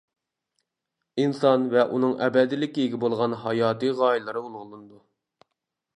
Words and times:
ئىنسان 1.23 1.67
ۋە 1.75 1.83
ئۇنىڭ 1.97 2.15
ئەبەدىيلىككە 2.27 2.85
ئىگە 2.87 3.03
بولغان 3.07 3.39
ھاياتىي 3.45 3.97
غايىلىرى 4.03 4.45
ئۇلۇغلىنىدۇ. 4.49 5.03